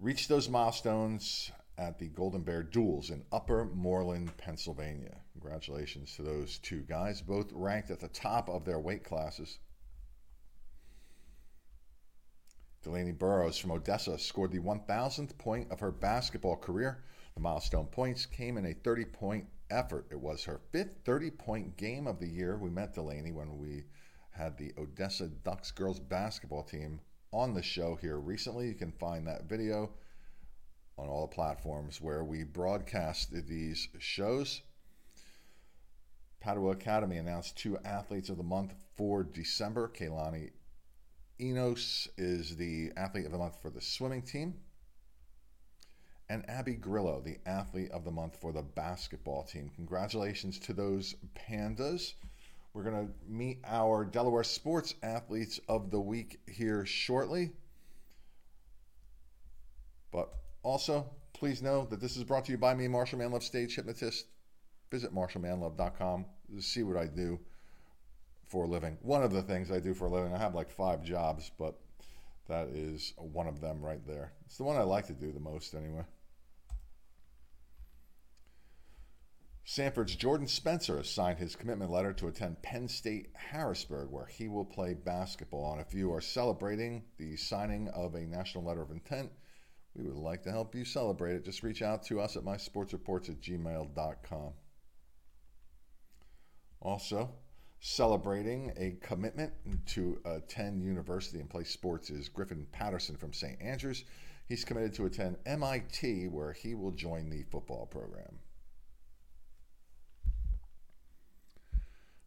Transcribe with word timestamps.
reached 0.00 0.28
those 0.28 0.48
milestones 0.48 1.52
at 1.80 1.98
the 1.98 2.08
Golden 2.08 2.42
Bear 2.42 2.62
Duels 2.62 3.08
in 3.08 3.24
Upper 3.32 3.64
Moreland, 3.64 4.36
Pennsylvania. 4.36 5.16
Congratulations 5.32 6.14
to 6.14 6.22
those 6.22 6.58
two 6.58 6.82
guys, 6.82 7.22
both 7.22 7.50
ranked 7.52 7.90
at 7.90 8.00
the 8.00 8.08
top 8.08 8.50
of 8.50 8.66
their 8.66 8.78
weight 8.78 9.02
classes. 9.02 9.58
Delaney 12.82 13.12
Burrows 13.12 13.56
from 13.56 13.70
Odessa 13.70 14.18
scored 14.18 14.52
the 14.52 14.58
1,000th 14.58 15.38
point 15.38 15.72
of 15.72 15.80
her 15.80 15.90
basketball 15.90 16.56
career. 16.56 17.02
The 17.34 17.40
milestone 17.40 17.86
points 17.86 18.26
came 18.26 18.58
in 18.58 18.66
a 18.66 18.74
30 18.74 19.06
point 19.06 19.46
effort. 19.70 20.06
It 20.10 20.20
was 20.20 20.44
her 20.44 20.60
fifth 20.72 20.98
30 21.06 21.30
point 21.30 21.76
game 21.78 22.06
of 22.06 22.20
the 22.20 22.28
year. 22.28 22.58
We 22.58 22.68
met 22.68 22.94
Delaney 22.94 23.32
when 23.32 23.56
we 23.56 23.84
had 24.32 24.58
the 24.58 24.74
Odessa 24.76 25.28
Ducks 25.28 25.70
girls 25.70 25.98
basketball 25.98 26.62
team 26.62 27.00
on 27.32 27.54
the 27.54 27.62
show 27.62 27.96
here 27.96 28.18
recently. 28.18 28.68
You 28.68 28.74
can 28.74 28.92
find 28.92 29.26
that 29.26 29.48
video 29.48 29.90
on 31.00 31.08
all 31.08 31.26
the 31.26 31.34
platforms 31.34 32.00
where 32.00 32.22
we 32.22 32.44
broadcast 32.44 33.32
these 33.48 33.88
shows. 33.98 34.60
Padua 36.40 36.72
Academy 36.72 37.16
announced 37.16 37.56
two 37.56 37.78
athletes 37.84 38.28
of 38.28 38.36
the 38.36 38.42
month 38.42 38.74
for 38.96 39.22
December. 39.22 39.88
Kaylani 39.88 40.50
Enos 41.40 42.08
is 42.18 42.56
the 42.56 42.92
athlete 42.96 43.26
of 43.26 43.32
the 43.32 43.38
month 43.38 43.60
for 43.62 43.70
the 43.70 43.80
swimming 43.80 44.22
team. 44.22 44.54
And 46.28 46.48
Abby 46.48 46.74
Grillo, 46.74 47.20
the 47.24 47.38
athlete 47.46 47.90
of 47.90 48.04
the 48.04 48.10
month 48.10 48.36
for 48.40 48.52
the 48.52 48.62
basketball 48.62 49.42
team. 49.42 49.70
Congratulations 49.74 50.58
to 50.60 50.72
those 50.72 51.14
pandas. 51.34 52.12
We're 52.72 52.84
going 52.84 53.06
to 53.08 53.12
meet 53.26 53.58
our 53.64 54.04
Delaware 54.04 54.44
Sports 54.44 54.94
Athletes 55.02 55.58
of 55.68 55.90
the 55.90 56.00
Week 56.00 56.38
here 56.46 56.86
shortly. 56.86 57.50
But 60.12 60.32
also, 60.62 61.10
please 61.32 61.62
know 61.62 61.86
that 61.90 62.00
this 62.00 62.16
is 62.16 62.24
brought 62.24 62.44
to 62.46 62.52
you 62.52 62.58
by 62.58 62.74
me, 62.74 62.88
Marshall 62.88 63.18
Manlove, 63.18 63.42
stage 63.42 63.76
hypnotist. 63.76 64.26
Visit 64.90 65.14
marshallmanlove.com 65.14 66.26
to 66.54 66.62
see 66.62 66.82
what 66.82 66.96
I 66.96 67.06
do 67.06 67.38
for 68.48 68.64
a 68.64 68.68
living. 68.68 68.98
One 69.02 69.22
of 69.22 69.32
the 69.32 69.42
things 69.42 69.70
I 69.70 69.78
do 69.78 69.94
for 69.94 70.06
a 70.06 70.10
living, 70.10 70.34
I 70.34 70.38
have 70.38 70.54
like 70.54 70.70
five 70.70 71.04
jobs, 71.04 71.50
but 71.56 71.78
that 72.48 72.68
is 72.68 73.14
one 73.16 73.46
of 73.46 73.60
them 73.60 73.80
right 73.80 74.04
there. 74.06 74.32
It's 74.46 74.56
the 74.56 74.64
one 74.64 74.76
I 74.76 74.82
like 74.82 75.06
to 75.06 75.12
do 75.12 75.30
the 75.30 75.40
most, 75.40 75.74
anyway. 75.74 76.04
Sanford's 79.62 80.16
Jordan 80.16 80.48
Spencer 80.48 80.96
has 80.96 81.08
signed 81.08 81.38
his 81.38 81.54
commitment 81.54 81.92
letter 81.92 82.12
to 82.14 82.26
attend 82.26 82.60
Penn 82.60 82.88
State 82.88 83.28
Harrisburg, 83.34 84.10
where 84.10 84.26
he 84.26 84.48
will 84.48 84.64
play 84.64 84.94
basketball. 84.94 85.74
And 85.74 85.80
if 85.80 85.94
you 85.94 86.12
are 86.12 86.20
celebrating 86.20 87.04
the 87.18 87.36
signing 87.36 87.88
of 87.90 88.16
a 88.16 88.26
national 88.26 88.64
letter 88.64 88.82
of 88.82 88.90
intent, 88.90 89.30
we 89.94 90.04
would 90.04 90.16
like 90.16 90.42
to 90.44 90.50
help 90.50 90.74
you 90.74 90.84
celebrate 90.84 91.34
it. 91.34 91.44
Just 91.44 91.62
reach 91.62 91.82
out 91.82 92.02
to 92.04 92.20
us 92.20 92.36
at 92.36 92.44
mysportsreports 92.44 93.28
at 93.28 93.40
gmail.com. 93.40 94.52
Also, 96.80 97.30
celebrating 97.80 98.72
a 98.76 98.96
commitment 99.04 99.52
to 99.86 100.20
attend 100.24 100.82
university 100.82 101.40
and 101.40 101.50
play 101.50 101.64
sports 101.64 102.10
is 102.10 102.28
Griffin 102.28 102.66
Patterson 102.72 103.16
from 103.16 103.32
St. 103.32 103.60
Andrews. 103.60 104.04
He's 104.48 104.64
committed 104.64 104.94
to 104.94 105.06
attend 105.06 105.36
MIT, 105.46 106.28
where 106.28 106.52
he 106.52 106.74
will 106.74 106.90
join 106.90 107.30
the 107.30 107.42
football 107.44 107.86
program. 107.86 108.38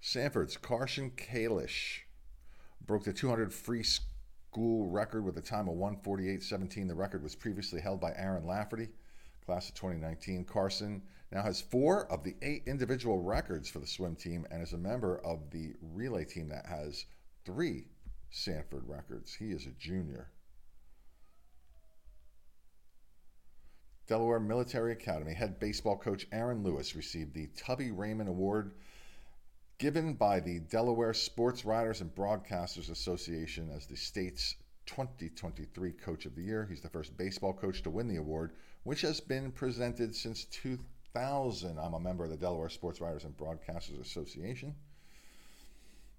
Sanford's 0.00 0.56
Carson 0.56 1.10
Kalish 1.10 2.00
broke 2.86 3.04
the 3.04 3.12
200 3.12 3.52
free 3.52 3.84
school 4.50 4.88
record 4.88 5.24
with 5.24 5.38
a 5.38 5.40
time 5.40 5.68
of 5.68 5.76
148.17. 5.76 6.88
The 6.88 6.94
record 6.94 7.22
was 7.22 7.36
previously 7.36 7.80
held 7.80 8.00
by 8.00 8.12
Aaron 8.16 8.44
Lafferty, 8.44 8.88
class 9.46 9.68
of 9.68 9.76
2019. 9.76 10.44
Carson 10.44 11.02
now 11.30 11.40
has 11.40 11.60
four 11.60 12.10
of 12.10 12.24
the 12.24 12.34
eight 12.42 12.64
individual 12.66 13.22
records 13.22 13.70
for 13.70 13.78
the 13.78 13.86
swim 13.86 14.16
team 14.16 14.44
and 14.50 14.60
is 14.60 14.72
a 14.72 14.78
member 14.78 15.18
of 15.24 15.38
the 15.52 15.74
relay 15.80 16.24
team 16.24 16.48
that 16.48 16.66
has 16.66 17.04
three 17.44 17.84
Sanford 18.30 18.82
records. 18.88 19.32
He 19.32 19.52
is 19.52 19.66
a 19.66 19.70
junior. 19.78 20.32
Delaware 24.08 24.40
Military 24.40 24.90
Academy 24.90 25.32
head 25.32 25.60
baseball 25.60 25.96
coach 25.96 26.26
Aaron 26.32 26.64
Lewis 26.64 26.96
received 26.96 27.34
the 27.34 27.48
Tubby 27.56 27.92
Raymond 27.92 28.28
Award 28.28 28.72
given 29.80 30.12
by 30.12 30.38
the 30.38 30.60
Delaware 30.60 31.14
Sports 31.14 31.64
Writers 31.64 32.02
and 32.02 32.14
Broadcasters 32.14 32.90
Association 32.90 33.70
as 33.74 33.86
the 33.86 33.96
state's 33.96 34.54
2023 34.84 35.92
Coach 35.92 36.26
of 36.26 36.34
the 36.34 36.42
Year. 36.42 36.66
He's 36.68 36.82
the 36.82 36.90
first 36.90 37.16
baseball 37.16 37.54
coach 37.54 37.82
to 37.84 37.90
win 37.90 38.06
the 38.06 38.16
award, 38.16 38.52
which 38.84 39.00
has 39.00 39.20
been 39.20 39.50
presented 39.50 40.14
since 40.14 40.44
2000. 40.44 41.78
I'm 41.78 41.94
a 41.94 41.98
member 41.98 42.24
of 42.24 42.30
the 42.30 42.36
Delaware 42.36 42.68
Sports 42.68 43.00
Writers 43.00 43.24
and 43.24 43.34
Broadcasters 43.38 43.98
Association. 44.02 44.74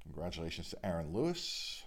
Congratulations 0.01 0.71
to 0.71 0.83
Aaron 0.83 1.13
Lewis. 1.13 1.83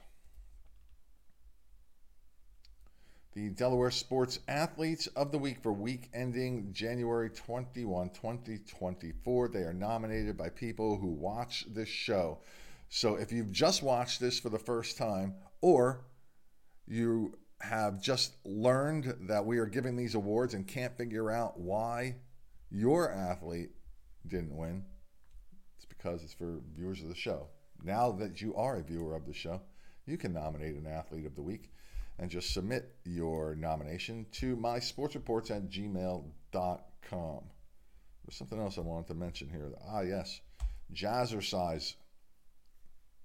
The 3.34 3.48
Delaware 3.50 3.90
Sports 3.90 4.38
Athletes 4.46 5.08
of 5.08 5.32
the 5.32 5.38
Week 5.38 5.58
for 5.60 5.72
week 5.72 6.08
ending 6.14 6.72
January 6.72 7.30
21, 7.30 8.10
2024. 8.10 9.48
They 9.48 9.60
are 9.60 9.72
nominated 9.72 10.36
by 10.36 10.50
people 10.50 10.96
who 10.96 11.08
watch 11.08 11.66
this 11.68 11.88
show. 11.88 12.38
So 12.88 13.16
if 13.16 13.32
you've 13.32 13.50
just 13.50 13.82
watched 13.82 14.20
this 14.20 14.38
for 14.38 14.50
the 14.50 14.58
first 14.58 14.96
time, 14.96 15.34
or 15.60 16.04
you 16.86 17.36
have 17.60 18.00
just 18.00 18.36
learned 18.44 19.16
that 19.22 19.44
we 19.44 19.58
are 19.58 19.66
giving 19.66 19.96
these 19.96 20.14
awards 20.14 20.54
and 20.54 20.64
can't 20.64 20.96
figure 20.96 21.28
out 21.28 21.58
why 21.58 22.14
your 22.70 23.10
athlete 23.10 23.70
didn't 24.28 24.56
win, 24.56 24.84
it's 25.76 25.86
because 25.86 26.22
it's 26.22 26.34
for 26.34 26.60
viewers 26.76 27.02
of 27.02 27.08
the 27.08 27.16
show. 27.16 27.48
Now 27.82 28.12
that 28.12 28.40
you 28.40 28.54
are 28.54 28.76
a 28.76 28.82
viewer 28.82 29.16
of 29.16 29.26
the 29.26 29.34
show, 29.34 29.60
you 30.06 30.16
can 30.18 30.32
nominate 30.32 30.76
an 30.76 30.86
athlete 30.86 31.26
of 31.26 31.34
the 31.34 31.42
week 31.42 31.72
and 32.18 32.30
just 32.30 32.52
submit 32.52 32.94
your 33.04 33.54
nomination 33.56 34.26
to 34.32 34.56
mysportsreports 34.56 35.50
at 35.50 35.68
gmail.com. 35.68 37.40
There's 38.24 38.36
something 38.36 38.58
else 38.58 38.78
I 38.78 38.82
wanted 38.82 39.08
to 39.08 39.14
mention 39.14 39.48
here. 39.48 39.72
Ah, 39.86 40.00
yes. 40.00 40.40
Jazzercise 40.92 41.94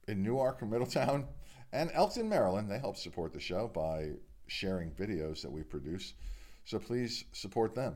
in 0.08 0.24
Newark 0.24 0.62
and 0.62 0.72
Middletown 0.72 1.28
and 1.72 1.92
Elkton, 1.94 2.28
Maryland. 2.28 2.70
They 2.70 2.80
help 2.80 2.98
support 2.98 3.34
the 3.34 3.40
show 3.40 3.68
by 3.68 4.12
sharing 4.48 4.92
videos 4.92 5.42
that 5.42 5.52
we 5.52 5.64
produce. 5.64 6.14
So 6.66 6.80
please 6.80 7.26
support 7.32 7.76
them. 7.76 7.96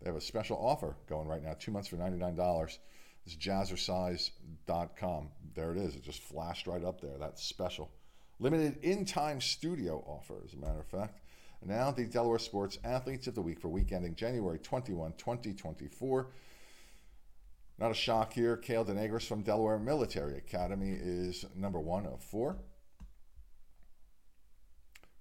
They 0.00 0.08
have 0.08 0.16
a 0.16 0.20
special 0.20 0.58
offer 0.58 0.96
going 1.08 1.26
right 1.26 1.42
now, 1.42 1.54
two 1.58 1.72
months 1.72 1.88
for 1.88 1.96
$99. 1.96 2.78
It's 3.24 3.36
jazzercise.com. 3.36 5.28
There 5.54 5.72
it 5.72 5.78
is. 5.78 5.96
It 5.96 6.02
just 6.02 6.22
flashed 6.22 6.66
right 6.66 6.84
up 6.84 7.00
there. 7.00 7.16
That's 7.18 7.42
special. 7.42 7.90
Limited 8.38 8.78
in 8.82 9.04
time 9.04 9.40
studio 9.40 10.04
offer, 10.06 10.34
as 10.44 10.54
a 10.54 10.58
matter 10.58 10.80
of 10.80 10.86
fact. 10.86 11.20
Now, 11.64 11.90
the 11.90 12.04
Delaware 12.04 12.38
Sports 12.38 12.78
Athletes 12.84 13.26
of 13.26 13.34
the 13.34 13.42
Week 13.42 13.58
for 13.58 13.68
week 13.68 13.90
ending 13.90 14.14
January 14.14 14.58
21, 14.58 15.14
2024. 15.16 16.28
Not 17.78 17.90
a 17.90 17.94
shock 17.94 18.32
here. 18.32 18.56
Kale 18.56 18.84
Denegris 18.84 19.26
from 19.26 19.42
Delaware 19.42 19.78
Military 19.78 20.36
Academy 20.38 20.96
is 20.98 21.44
number 21.54 21.80
one 21.80 22.06
of 22.06 22.22
four. 22.22 22.58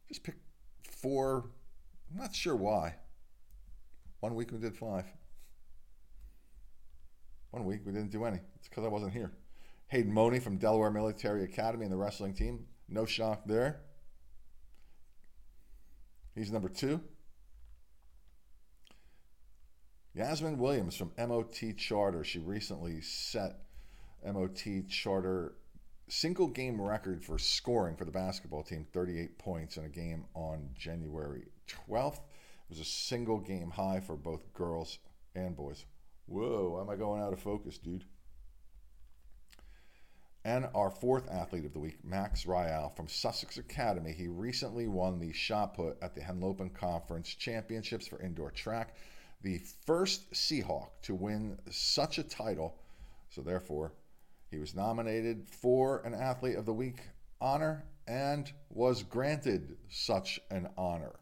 Just 0.07 0.23
pick 0.23 0.35
four. 0.89 1.49
I'm 2.11 2.17
not 2.17 2.35
sure 2.35 2.55
why. 2.55 2.95
One 4.19 4.35
week 4.35 4.51
we 4.51 4.59
did 4.59 4.75
five. 4.75 5.05
One 7.51 7.65
week 7.65 7.81
we 7.85 7.91
didn't 7.91 8.11
do 8.11 8.25
any. 8.25 8.39
It's 8.57 8.67
because 8.67 8.85
I 8.85 8.89
wasn't 8.89 9.13
here. 9.13 9.31
Hayden 9.87 10.13
Money 10.13 10.39
from 10.39 10.57
Delaware 10.57 10.91
Military 10.91 11.43
Academy 11.43 11.83
and 11.83 11.91
the 11.91 11.97
wrestling 11.97 12.33
team. 12.33 12.65
No 12.87 13.05
shock 13.05 13.43
there. 13.45 13.81
He's 16.35 16.51
number 16.51 16.69
two. 16.69 17.01
Yasmin 20.13 20.57
Williams 20.57 20.95
from 20.95 21.11
MOT 21.17 21.75
Charter. 21.77 22.23
She 22.23 22.39
recently 22.39 23.01
set 23.01 23.59
MOT 24.25 24.87
Charter 24.87 25.55
single 26.07 26.47
game 26.47 26.79
record 26.79 27.23
for 27.23 27.37
scoring 27.37 27.95
for 27.95 28.05
the 28.05 28.11
basketball 28.11 28.63
team 28.63 28.85
38 28.93 29.37
points 29.39 29.77
in 29.77 29.85
a 29.85 29.89
game 29.89 30.25
on 30.33 30.69
January 30.75 31.47
12th. 31.89 32.15
It 32.15 32.69
was 32.69 32.79
a 32.79 32.85
single 32.85 33.39
game 33.39 33.71
high 33.71 33.99
for 33.99 34.15
both 34.15 34.53
girls 34.53 34.99
and 35.35 35.55
boys. 35.55 35.85
Whoa, 36.27 36.79
am 36.81 36.89
I 36.89 36.95
going 36.95 37.21
out 37.21 37.33
of 37.33 37.39
focus, 37.39 37.77
dude? 37.77 38.05
And 40.45 40.69
our 40.75 40.91
fourth 40.91 41.27
athlete 41.31 41.65
of 41.65 41.73
the 41.73 41.79
week, 41.79 42.05
Max 42.05 42.45
Rial 42.45 42.89
from 42.89 43.07
Sussex 43.07 43.57
Academy. 43.57 44.13
He 44.13 44.27
recently 44.27 44.87
won 44.87 45.17
the 45.17 45.33
shot 45.33 45.73
put 45.73 45.97
at 46.03 46.13
the 46.13 46.21
Henlopen 46.21 46.71
Conference 46.71 47.33
Championships 47.33 48.07
for 48.07 48.21
indoor 48.21 48.51
track, 48.51 48.95
the 49.41 49.57
first 49.87 50.31
Seahawk 50.33 50.89
to 51.01 51.15
win 51.15 51.57
such 51.71 52.19
a 52.19 52.23
title. 52.23 52.77
So, 53.29 53.41
therefore, 53.41 53.93
he 54.51 54.59
was 54.59 54.75
nominated 54.75 55.49
for 55.49 56.03
an 56.05 56.13
Athlete 56.13 56.57
of 56.57 56.67
the 56.67 56.73
Week 56.73 56.99
honor 57.41 57.83
and 58.07 58.53
was 58.69 59.01
granted 59.01 59.77
such 59.89 60.39
an 60.51 60.69
honor. 60.77 61.15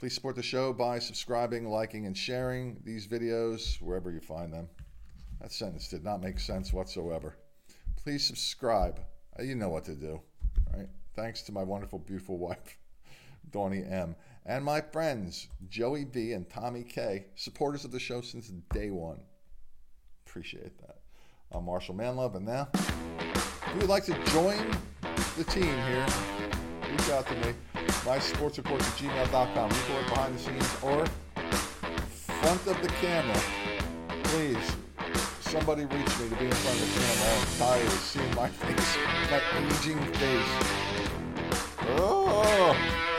Please 0.00 0.16
support 0.16 0.34
the 0.34 0.42
show 0.42 0.72
by 0.72 0.98
subscribing, 0.98 1.68
liking, 1.68 2.04
and 2.04 2.18
sharing 2.18 2.80
these 2.84 3.06
videos 3.06 3.80
wherever 3.80 4.10
you 4.10 4.20
find 4.20 4.52
them. 4.52 4.68
That 5.40 5.52
sentence 5.52 5.86
did 5.86 6.02
not 6.02 6.20
make 6.20 6.40
sense 6.40 6.72
whatsoever. 6.72 7.36
Please 8.02 8.24
subscribe. 8.24 9.00
Uh, 9.38 9.42
you 9.42 9.54
know 9.54 9.68
what 9.68 9.84
to 9.84 9.94
do, 9.94 10.20
right? 10.74 10.88
Thanks 11.14 11.42
to 11.42 11.52
my 11.52 11.62
wonderful, 11.62 11.98
beautiful 11.98 12.38
wife, 12.38 12.78
Donnie 13.50 13.84
M, 13.84 14.16
and 14.46 14.64
my 14.64 14.80
friends, 14.80 15.48
Joey 15.68 16.04
B 16.04 16.32
and 16.32 16.48
Tommy 16.48 16.82
K, 16.82 17.26
supporters 17.34 17.84
of 17.84 17.92
the 17.92 18.00
show 18.00 18.22
since 18.22 18.48
day 18.72 18.90
one. 18.90 19.20
Appreciate 20.26 20.78
that. 20.78 20.96
I'm 21.52 21.64
Marshall 21.64 21.94
Manlove, 21.94 22.36
and 22.36 22.46
now, 22.46 22.68
if 22.74 23.62
you 23.74 23.80
would 23.80 23.88
like 23.88 24.04
to 24.06 24.24
join 24.32 24.76
the 25.36 25.44
team 25.44 25.64
here, 25.64 26.06
reach 26.90 27.10
out 27.10 27.26
to 27.26 27.34
me. 27.34 27.54
MySportsReport 28.04 28.80
at 28.80 28.96
gmail.com. 28.96 29.68
Report 29.68 30.08
behind 30.08 30.34
the 30.34 30.38
scenes 30.38 30.76
or 30.82 31.06
front 32.40 32.66
of 32.66 32.80
the 32.80 32.88
camera. 33.00 33.40
Please, 34.24 34.76
somebody 35.50 35.82
reach 35.82 36.18
me 36.20 36.28
to 36.28 36.36
be 36.36 36.44
in 36.44 36.52
front 36.52 36.80
of 36.80 36.94
the 36.94 37.00
camera. 37.00 37.34
I'm 37.34 37.46
tired 37.58 37.86
of 37.86 37.92
seeing 37.94 38.34
my 38.36 38.48
face, 38.48 38.96
my 39.32 39.40
aging 39.58 40.00
face. 40.14 40.52
Oh! 41.98 43.09